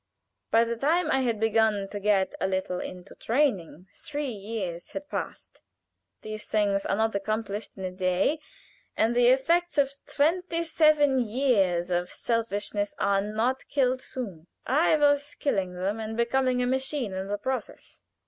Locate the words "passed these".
5.09-6.45